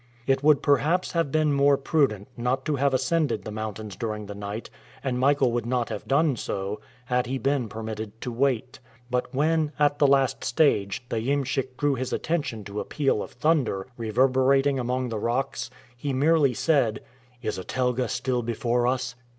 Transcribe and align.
It 0.25 0.41
would 0.41 0.63
perhaps 0.63 1.11
have 1.11 1.31
been 1.31 1.53
more 1.53 1.77
prudent 1.77 2.27
not 2.35 2.65
to 2.65 2.75
have 2.77 2.91
ascended 2.91 3.43
the 3.43 3.51
mountains 3.51 3.95
during 3.95 4.25
the 4.25 4.33
night, 4.33 4.67
and 5.03 5.19
Michael 5.19 5.51
would 5.51 5.67
not 5.67 5.89
have 5.89 6.07
done 6.07 6.35
so, 6.37 6.81
had 7.05 7.27
he 7.27 7.37
been 7.37 7.69
permitted 7.69 8.19
to 8.21 8.31
wait; 8.31 8.79
but 9.11 9.31
when, 9.31 9.71
at 9.77 9.99
the 9.99 10.07
last 10.07 10.43
stage, 10.43 11.05
the 11.09 11.17
iemschik 11.17 11.77
drew 11.77 11.93
his 11.93 12.11
attention 12.11 12.63
to 12.63 12.79
a 12.79 12.83
peal 12.83 13.21
of 13.21 13.33
thunder 13.33 13.85
reverberating 13.95 14.79
among 14.79 15.09
the 15.09 15.19
rocks, 15.19 15.69
he 15.95 16.13
merely 16.13 16.55
said: 16.55 17.01
"Is 17.43 17.59
a 17.59 17.63
telga 17.63 18.09
still 18.09 18.41
before 18.41 18.87
us?" 18.87 19.13